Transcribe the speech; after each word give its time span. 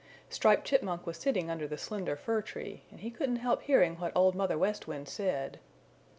Striped 0.31 0.65
Chipmunk 0.65 1.05
was 1.05 1.15
sitting 1.17 1.51
under 1.51 1.67
the 1.67 1.77
Slender 1.77 2.15
Fir 2.15 2.41
Tree 2.41 2.81
and 2.89 3.01
he 3.01 3.11
couldn't 3.11 3.35
help 3.35 3.61
hearing 3.61 3.97
what 3.97 4.11
Old 4.15 4.33
Mother 4.33 4.57
West 4.57 4.87
Wind 4.87 5.07
said. 5.07 5.59